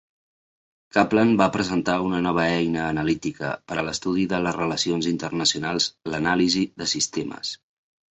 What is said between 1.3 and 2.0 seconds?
va presentar